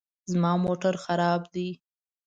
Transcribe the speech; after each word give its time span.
زما 0.31 0.51
موټر 0.65 0.95
خراب 1.03 1.41
دی 1.53 1.67